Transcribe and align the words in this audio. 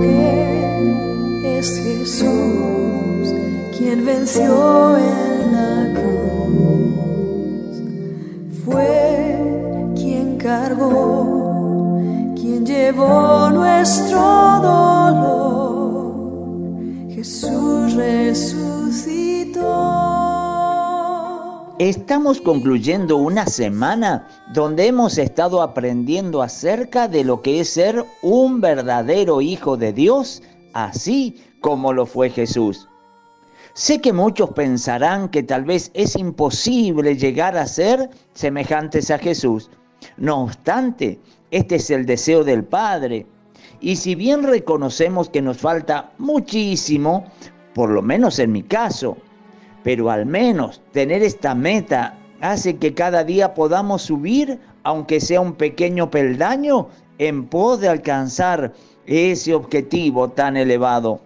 que 0.00 1.58
es 1.58 1.78
Jesús 1.78 3.34
quien 3.76 4.04
venció 4.04 4.96
en 4.96 5.52
la 5.52 6.00
cruz. 6.00 7.74
Fue 8.64 9.92
quien 9.94 10.36
cargó, 10.36 12.00
quien 12.34 12.64
llevó 12.64 13.50
nuestro 13.50 14.20
dolor. 14.62 16.14
Jesús 17.10 17.94
resucitó. 17.94 19.23
Estamos 21.80 22.40
concluyendo 22.40 23.16
una 23.16 23.46
semana 23.46 24.28
donde 24.52 24.86
hemos 24.86 25.18
estado 25.18 25.60
aprendiendo 25.60 26.40
acerca 26.40 27.08
de 27.08 27.24
lo 27.24 27.42
que 27.42 27.58
es 27.58 27.70
ser 27.70 28.04
un 28.22 28.60
verdadero 28.60 29.40
hijo 29.40 29.76
de 29.76 29.92
Dios, 29.92 30.40
así 30.72 31.42
como 31.60 31.92
lo 31.92 32.06
fue 32.06 32.30
Jesús. 32.30 32.88
Sé 33.72 34.00
que 34.00 34.12
muchos 34.12 34.50
pensarán 34.50 35.28
que 35.28 35.42
tal 35.42 35.64
vez 35.64 35.90
es 35.94 36.14
imposible 36.14 37.16
llegar 37.16 37.56
a 37.56 37.66
ser 37.66 38.08
semejantes 38.34 39.10
a 39.10 39.18
Jesús. 39.18 39.68
No 40.16 40.44
obstante, 40.44 41.18
este 41.50 41.74
es 41.74 41.90
el 41.90 42.06
deseo 42.06 42.44
del 42.44 42.62
Padre. 42.62 43.26
Y 43.80 43.96
si 43.96 44.14
bien 44.14 44.44
reconocemos 44.44 45.28
que 45.28 45.42
nos 45.42 45.58
falta 45.58 46.12
muchísimo, 46.18 47.24
por 47.74 47.90
lo 47.90 48.00
menos 48.00 48.38
en 48.38 48.52
mi 48.52 48.62
caso, 48.62 49.16
pero 49.84 50.10
al 50.10 50.26
menos 50.26 50.82
tener 50.92 51.22
esta 51.22 51.54
meta 51.54 52.18
hace 52.40 52.76
que 52.78 52.94
cada 52.94 53.22
día 53.22 53.54
podamos 53.54 54.02
subir, 54.02 54.58
aunque 54.82 55.20
sea 55.20 55.40
un 55.40 55.52
pequeño 55.52 56.10
peldaño, 56.10 56.88
en 57.18 57.46
pos 57.46 57.80
de 57.80 57.88
alcanzar 57.88 58.72
ese 59.06 59.54
objetivo 59.54 60.28
tan 60.30 60.56
elevado. 60.56 61.20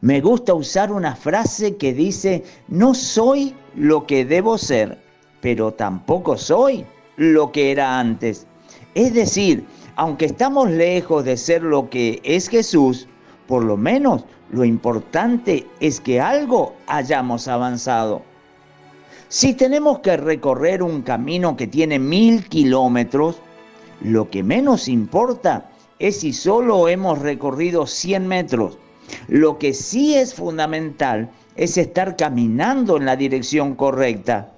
Me 0.00 0.20
gusta 0.20 0.52
usar 0.52 0.92
una 0.92 1.14
frase 1.14 1.76
que 1.76 1.94
dice, 1.94 2.42
no 2.68 2.92
soy 2.92 3.54
lo 3.76 4.04
que 4.04 4.24
debo 4.24 4.58
ser, 4.58 5.00
pero 5.40 5.72
tampoco 5.72 6.36
soy 6.36 6.84
lo 7.16 7.52
que 7.52 7.70
era 7.70 8.00
antes. 8.00 8.46
Es 8.94 9.14
decir, 9.14 9.64
aunque 9.94 10.26
estamos 10.26 10.70
lejos 10.70 11.24
de 11.24 11.36
ser 11.36 11.62
lo 11.62 11.88
que 11.88 12.20
es 12.24 12.48
Jesús, 12.48 13.06
por 13.46 13.62
lo 13.62 13.76
menos 13.76 14.24
lo 14.52 14.64
importante 14.64 15.66
es 15.80 16.00
que 16.00 16.20
algo 16.20 16.74
hayamos 16.86 17.48
avanzado. 17.48 18.22
Si 19.28 19.54
tenemos 19.54 20.00
que 20.00 20.16
recorrer 20.18 20.82
un 20.82 21.00
camino 21.00 21.56
que 21.56 21.66
tiene 21.66 21.98
mil 21.98 22.46
kilómetros, 22.48 23.40
lo 24.02 24.28
que 24.28 24.42
menos 24.42 24.88
importa 24.88 25.70
es 25.98 26.20
si 26.20 26.34
solo 26.34 26.86
hemos 26.88 27.20
recorrido 27.20 27.86
100 27.86 28.28
metros. 28.28 28.78
Lo 29.28 29.58
que 29.58 29.72
sí 29.72 30.14
es 30.14 30.34
fundamental 30.34 31.30
es 31.56 31.78
estar 31.78 32.16
caminando 32.16 32.98
en 32.98 33.06
la 33.06 33.16
dirección 33.16 33.74
correcta. 33.74 34.52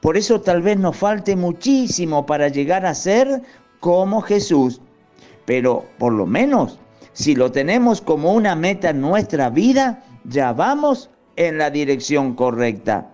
Por 0.00 0.18
eso 0.18 0.42
tal 0.42 0.60
vez 0.60 0.76
nos 0.76 0.98
falte 0.98 1.34
muchísimo 1.34 2.26
para 2.26 2.48
llegar 2.48 2.84
a 2.84 2.94
ser 2.94 3.40
como 3.80 4.20
Jesús, 4.20 4.82
pero 5.46 5.84
por 5.98 6.12
lo 6.12 6.26
menos 6.26 6.78
si 7.14 7.34
lo 7.34 7.50
tenemos 7.50 8.00
como 8.00 8.32
una 8.32 8.54
meta 8.54 8.90
en 8.90 9.00
nuestra 9.00 9.48
vida, 9.48 10.04
ya 10.24 10.52
vamos 10.52 11.10
en 11.36 11.58
la 11.58 11.70
dirección 11.70 12.34
correcta. 12.34 13.10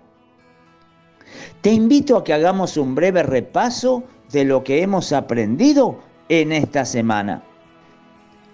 Te 1.60 1.70
invito 1.70 2.16
a 2.16 2.24
que 2.24 2.32
hagamos 2.32 2.76
un 2.76 2.94
breve 2.94 3.22
repaso 3.22 4.02
de 4.32 4.44
lo 4.44 4.64
que 4.64 4.82
hemos 4.82 5.12
aprendido 5.12 6.00
en 6.30 6.52
esta 6.52 6.84
semana. 6.84 7.42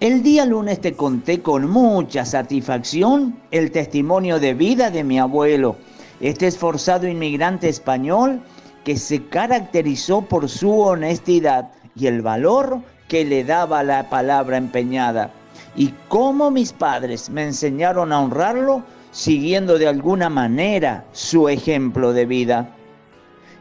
El 0.01 0.21
día 0.21 0.45
lunes 0.45 0.81
te 0.81 0.93
conté 0.93 1.41
con 1.41 1.69
mucha 1.69 2.25
satisfacción 2.25 3.39
el 3.49 3.71
testimonio 3.71 4.39
de 4.39 4.53
vida 4.53 4.91
de 4.91 5.03
mi 5.03 5.17
abuelo, 5.17 5.77
este 6.19 6.47
esforzado 6.47 7.07
inmigrante 7.07 7.69
español 7.69 8.41
que 8.83 8.97
se 8.97 9.25
caracterizó 9.27 10.21
por 10.21 10.49
su 10.49 10.81
honestidad 10.81 11.71
y 11.95 12.07
el 12.07 12.21
valor 12.21 12.81
que 13.07 13.25
le 13.25 13.43
daba 13.43 13.83
la 13.83 14.09
palabra 14.09 14.57
empeñada 14.57 15.31
y 15.75 15.93
cómo 16.07 16.51
mis 16.51 16.73
padres 16.73 17.29
me 17.29 17.43
enseñaron 17.43 18.11
a 18.11 18.19
honrarlo 18.19 18.83
siguiendo 19.11 19.77
de 19.77 19.87
alguna 19.87 20.29
manera 20.29 21.05
su 21.11 21.49
ejemplo 21.49 22.13
de 22.13 22.25
vida. 22.25 22.69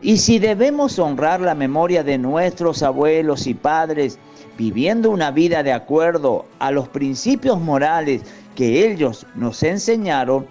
Y 0.02 0.18
si 0.18 0.38
debemos 0.38 0.98
honrar 0.98 1.40
la 1.40 1.54
memoria 1.54 2.02
de 2.02 2.18
nuestros 2.18 2.82
abuelos 2.82 3.46
y 3.46 3.54
padres, 3.54 4.18
viviendo 4.58 5.10
una 5.10 5.30
vida 5.30 5.62
de 5.62 5.72
acuerdo 5.72 6.44
a 6.58 6.70
los 6.70 6.88
principios 6.88 7.60
morales 7.60 8.22
que 8.54 8.90
ellos 8.90 9.26
nos 9.34 9.62
enseñaron, 9.62 10.46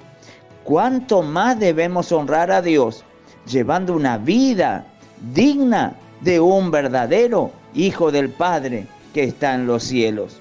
cuánto 0.63 1.22
más 1.22 1.59
debemos 1.59 2.11
honrar 2.11 2.51
a 2.51 2.61
Dios, 2.61 3.03
llevando 3.45 3.94
una 3.94 4.17
vida 4.17 4.85
digna 5.34 5.95
de 6.25 6.40
un 6.40 6.72
verdadero 6.72 7.52
Hijo 7.75 8.12
del 8.12 8.30
Padre 8.30 8.88
que 9.13 9.25
está 9.25 9.53
en 9.53 9.68
los 9.68 9.84
cielos. 9.84 10.40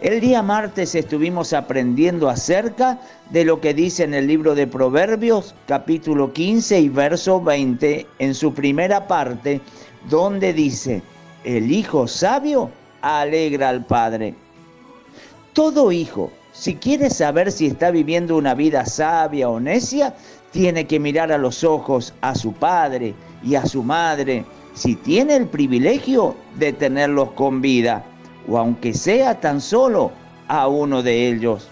El 0.00 0.20
día 0.20 0.42
martes 0.42 0.94
estuvimos 0.94 1.52
aprendiendo 1.52 2.30
acerca 2.30 2.98
de 3.28 3.44
lo 3.44 3.60
que 3.60 3.74
dice 3.74 4.04
en 4.04 4.14
el 4.14 4.26
libro 4.26 4.54
de 4.54 4.66
Proverbios 4.66 5.54
capítulo 5.66 6.32
15 6.32 6.80
y 6.80 6.88
verso 6.88 7.42
20 7.42 8.06
en 8.20 8.34
su 8.34 8.54
primera 8.54 9.06
parte, 9.06 9.60
donde 10.08 10.54
dice, 10.54 11.02
el 11.44 11.70
hijo 11.70 12.08
sabio 12.08 12.70
alegra 13.02 13.68
al 13.68 13.84
padre. 13.84 14.34
Todo 15.52 15.92
hijo, 15.92 16.30
si 16.52 16.76
quiere 16.76 17.10
saber 17.10 17.52
si 17.52 17.66
está 17.66 17.90
viviendo 17.90 18.34
una 18.34 18.54
vida 18.54 18.86
sabia 18.86 19.50
o 19.50 19.60
necia, 19.60 20.14
tiene 20.52 20.86
que 20.86 20.98
mirar 20.98 21.30
a 21.30 21.38
los 21.38 21.64
ojos 21.64 22.14
a 22.22 22.34
su 22.34 22.54
padre 22.54 23.14
y 23.42 23.56
a 23.56 23.66
su 23.66 23.82
madre, 23.82 24.46
si 24.74 24.94
tiene 24.96 25.36
el 25.36 25.46
privilegio 25.46 26.36
de 26.56 26.72
tenerlos 26.72 27.32
con 27.32 27.60
vida 27.60 28.04
o 28.48 28.58
aunque 28.58 28.94
sea 28.94 29.40
tan 29.40 29.60
solo 29.60 30.12
a 30.48 30.68
uno 30.68 31.02
de 31.02 31.28
ellos. 31.28 31.68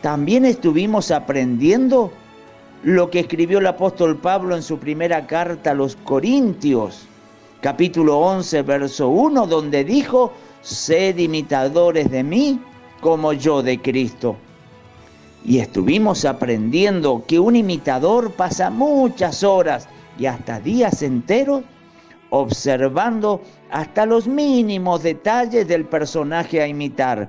También 0.00 0.44
estuvimos 0.44 1.10
aprendiendo 1.10 2.10
lo 2.82 3.10
que 3.10 3.20
escribió 3.20 3.58
el 3.58 3.66
apóstol 3.66 4.16
Pablo 4.16 4.56
en 4.56 4.62
su 4.62 4.78
primera 4.78 5.26
carta 5.26 5.70
a 5.70 5.74
los 5.74 5.96
Corintios, 5.96 7.06
capítulo 7.60 8.18
11, 8.18 8.62
verso 8.62 9.08
1, 9.08 9.46
donde 9.46 9.84
dijo, 9.84 10.32
sed 10.62 11.18
imitadores 11.18 12.10
de 12.10 12.24
mí 12.24 12.60
como 13.00 13.32
yo 13.32 13.62
de 13.62 13.80
Cristo. 13.80 14.36
Y 15.44 15.58
estuvimos 15.58 16.24
aprendiendo 16.24 17.24
que 17.26 17.38
un 17.38 17.56
imitador 17.56 18.32
pasa 18.32 18.70
muchas 18.70 19.42
horas 19.42 19.88
y 20.18 20.26
hasta 20.26 20.60
días 20.60 21.02
enteros 21.02 21.62
observando 22.34 23.42
hasta 23.70 24.06
los 24.06 24.26
mínimos 24.26 25.02
detalles 25.02 25.68
del 25.68 25.84
personaje 25.84 26.62
a 26.62 26.66
imitar, 26.66 27.28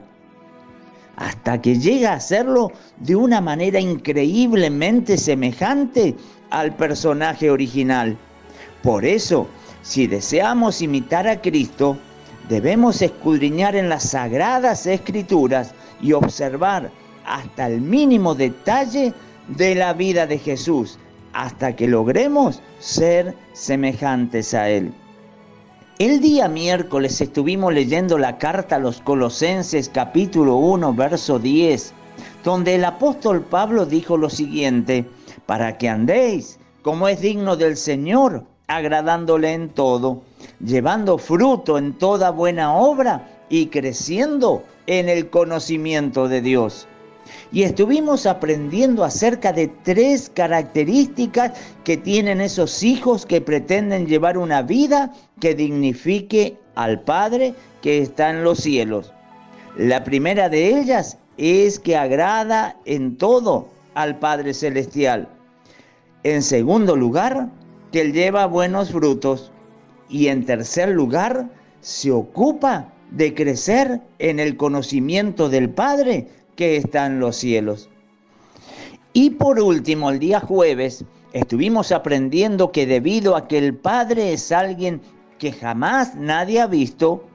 hasta 1.18 1.62
que 1.62 1.78
llega 1.78 2.12
a 2.12 2.16
hacerlo 2.16 2.72
de 3.00 3.14
una 3.14 3.42
manera 3.42 3.82
increíblemente 3.82 5.18
semejante 5.18 6.16
al 6.52 6.74
personaje 6.76 7.52
original. 7.52 8.18
Por 8.82 9.04
eso, 9.04 9.46
si 9.82 10.08
deseamos 10.08 10.82
imitar 10.82 11.28
a 11.28 11.42
Cristo, 11.42 11.98
debemos 12.48 13.02
escudriñar 13.02 13.76
en 13.76 13.90
las 13.90 14.12
sagradas 14.12 14.88
escrituras 14.88 15.74
y 16.02 16.14
observar 16.14 16.90
hasta 17.26 17.68
el 17.68 17.82
mínimo 17.82 18.36
detalle 18.36 19.14
de 19.50 19.76
la 19.76 19.92
vida 19.92 20.26
de 20.28 20.38
Jesús, 20.38 20.98
hasta 21.34 21.76
que 21.76 21.88
logremos 21.88 22.62
ser 22.80 23.36
semejantes 23.54 24.54
a 24.54 24.70
Él. 24.70 24.94
El 26.00 26.22
día 26.22 26.48
miércoles 26.48 27.22
estuvimos 27.22 27.74
leyendo 27.74 28.18
la 28.18 28.38
carta 28.38 28.78
a 28.78 28.80
los 28.80 29.02
Colosenses 29.02 29.90
capítulo 29.90 30.56
1 30.56 30.94
verso 30.94 31.40
10, 31.40 31.94
donde 32.44 32.76
el 32.76 32.86
apóstol 32.86 33.42
Pablo 33.42 33.86
dijo 33.86 34.18
lo 34.18 34.30
siguiente, 34.30 35.06
para 35.46 35.78
que 35.78 35.90
andéis 35.90 36.60
como 36.82 37.08
es 37.08 37.22
digno 37.22 37.56
del 37.56 37.78
Señor, 37.78 38.44
agradándole 38.68 39.54
en 39.54 39.70
todo, 39.70 40.22
llevando 40.64 41.18
fruto 41.18 41.78
en 41.78 41.94
toda 41.94 42.32
buena 42.32 42.74
obra 42.74 43.30
y 43.50 43.68
creciendo 43.68 44.64
en 44.88 45.10
el 45.10 45.30
conocimiento 45.30 46.28
de 46.28 46.42
Dios 46.42 46.88
y 47.52 47.64
estuvimos 47.64 48.26
aprendiendo 48.26 49.04
acerca 49.04 49.54
de 49.54 49.68
tres 49.84 50.32
características 50.34 51.52
que 51.84 51.98
tienen 51.98 52.42
esos 52.42 52.84
hijos 52.84 53.26
que 53.26 53.42
pretenden 53.42 54.08
llevar 54.08 54.38
una 54.38 54.62
vida 54.62 55.14
que 55.40 55.56
dignifique 55.56 56.58
al 56.76 57.02
Padre 57.02 57.54
que 57.82 58.00
está 58.02 58.30
en 58.30 58.44
los 58.44 58.60
cielos. 58.60 59.14
La 59.78 60.04
primera 60.04 60.50
de 60.50 60.80
ellas 60.80 61.18
es 61.38 61.80
que 61.80 61.98
agrada 61.98 62.78
en 62.86 63.18
todo 63.18 63.68
al 63.96 64.18
Padre 64.20 64.54
Celestial. 64.54 65.28
En 66.24 66.42
segundo 66.42 66.96
lugar, 66.96 67.50
que 67.92 68.12
lleva 68.12 68.46
buenos 68.48 68.92
frutos. 68.92 69.52
Y 70.10 70.28
en 70.28 70.46
tercer 70.46 70.90
lugar, 70.90 71.50
se 71.82 72.12
ocupa 72.12 72.92
de 73.12 73.34
crecer 73.34 74.02
en 74.20 74.40
el 74.40 74.58
conocimiento 74.58 75.50
del 75.50 75.70
Padre 75.70 76.28
que 76.56 76.78
está 76.78 77.06
en 77.06 77.20
los 77.20 77.36
cielos. 77.36 77.90
Y 79.14 79.32
por 79.32 79.60
último, 79.60 80.10
el 80.10 80.20
día 80.20 80.40
jueves, 80.40 81.06
estuvimos 81.34 81.92
aprendiendo 81.92 82.72
que 82.72 82.86
debido 82.86 83.36
a 83.36 83.48
que 83.48 83.58
el 83.58 83.76
Padre 83.76 84.34
es 84.34 84.52
alguien 84.52 85.02
que 85.38 85.52
jamás 85.52 86.16
nadie 86.16 86.62
ha 86.62 86.68
visto, 86.68 87.26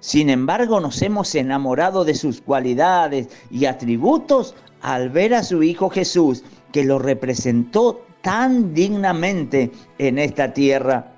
sin 0.00 0.30
embargo 0.30 0.80
nos 0.80 1.00
hemos 1.02 1.34
enamorado 1.34 2.04
de 2.04 2.14
sus 2.14 2.40
cualidades 2.40 3.28
y 3.50 3.66
atributos 3.66 4.54
al 4.80 5.10
ver 5.10 5.34
a 5.34 5.42
su 5.42 5.62
Hijo 5.62 5.90
Jesús, 5.90 6.44
que 6.72 6.84
lo 6.84 6.98
representó 6.98 8.04
tan 8.22 8.74
dignamente 8.74 9.70
en 9.98 10.18
esta 10.18 10.52
tierra. 10.52 11.12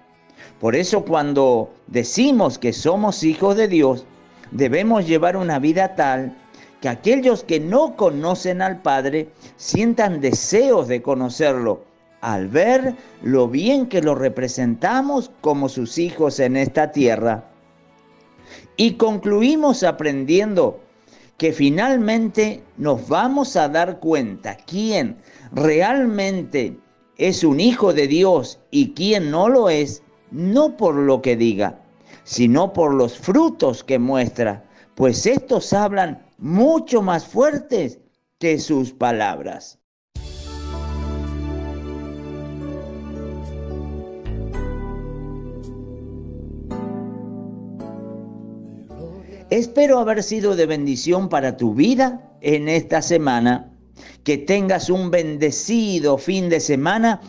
Por 0.61 0.77
eso 0.77 1.05
cuando 1.05 1.71
decimos 1.87 2.59
que 2.59 2.73
somos 2.73 3.23
hijos 3.23 3.57
de 3.57 3.69
Dios, 3.69 4.05
debemos 4.51 5.07
llevar 5.07 5.37
una 5.37 5.59
vida 5.59 5.95
tal 5.95 6.37
que 6.81 6.88
aquellos 6.88 7.44
que 7.44 7.61
no 7.61 7.97
conocen 7.97 8.62
al 8.62 8.81
Padre 8.81 9.29
sientan 9.56 10.21
deseos 10.21 10.88
de 10.88 11.03
conocerlo 11.03 11.85
al 12.21 12.49
ver 12.49 12.94
lo 13.23 13.49
bien 13.49 13.87
que 13.87 14.03
lo 14.03 14.15
representamos 14.15 15.31
como 15.41 15.69
sus 15.69 15.99
hijos 15.99 16.38
en 16.41 16.56
esta 16.56 16.93
tierra. 16.93 17.44
Y 18.77 18.94
concluimos 18.94 19.82
aprendiendo 19.82 20.81
que 21.38 21.53
finalmente 21.53 22.62
nos 22.77 23.09
vamos 23.09 23.56
a 23.56 23.69
dar 23.69 23.99
cuenta 24.00 24.56
quién 24.67 25.17
realmente 25.53 26.76
es 27.17 27.44
un 27.44 27.61
hijo 27.61 27.93
de 27.93 28.06
Dios 28.06 28.59
y 28.71 28.93
quién 28.93 29.31
no 29.31 29.49
lo 29.49 29.71
es, 29.71 30.03
no 30.31 30.76
por 30.76 30.94
lo 30.94 31.23
que 31.23 31.37
diga, 31.37 31.81
sino 32.25 32.73
por 32.73 32.94
los 32.94 33.19
frutos 33.19 33.83
que 33.85 33.99
muestra, 33.99 34.65
pues 35.00 35.25
estos 35.25 35.73
hablan 35.73 36.23
mucho 36.37 37.00
más 37.00 37.25
fuertes 37.25 38.00
que 38.38 38.58
sus 38.58 38.93
palabras. 38.93 39.79
Espero 49.49 50.00
haber 50.00 50.23
sido 50.23 50.55
de 50.55 50.67
bendición 50.67 51.31
para 51.31 51.56
tu 51.56 51.73
vida 51.73 52.37
en 52.43 52.69
esta 52.69 53.00
semana. 53.00 53.73
Que 54.23 54.37
tengas 54.37 54.91
un 54.91 55.11
bendecido 55.11 56.19
fin 56.19 56.50
de 56.50 56.61
semana 56.61 57.23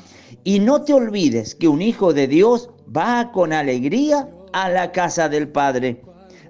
y 0.44 0.60
no 0.60 0.84
te 0.84 0.92
olvides 0.92 1.56
que 1.56 1.70
un 1.70 1.82
hijo 1.82 2.12
de 2.12 2.28
Dios 2.28 2.70
va 2.94 3.32
con 3.32 3.54
alegría 3.54 4.28
a 4.52 4.68
la 4.68 4.92
casa 4.92 5.30
del 5.30 5.48
Padre. 5.48 6.02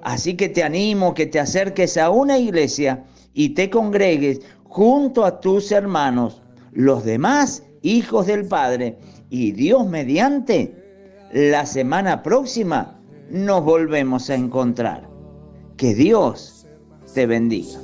Así 0.03 0.36
que 0.36 0.50
te 0.50 0.63
animo 0.63 1.13
que 1.13 1.25
te 1.25 1.39
acerques 1.39 1.98
a 1.98 2.09
una 2.09 2.38
iglesia 2.38 3.03
y 3.33 3.50
te 3.50 3.69
congregues 3.69 4.42
junto 4.63 5.25
a 5.25 5.39
tus 5.39 5.71
hermanos, 5.71 6.42
los 6.71 7.03
demás 7.03 7.63
hijos 7.81 8.27
del 8.27 8.45
Padre. 8.45 8.98
Y 9.30 9.51
Dios 9.51 9.88
mediante, 9.88 10.75
la 11.33 11.65
semana 11.65 12.24
próxima 12.24 13.00
nos 13.30 13.63
volvemos 13.63 14.30
a 14.30 14.36
encontrar. 14.36 15.09
Que 15.77 15.94
Dios 15.94 16.68
te 17.13 17.25
bendiga. 17.25 17.80